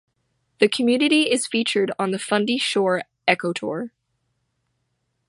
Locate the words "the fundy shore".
2.09-3.03